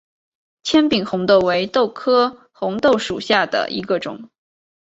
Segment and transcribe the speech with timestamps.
[0.63, 4.31] 纤柄红豆为豆科红豆属下的一个种。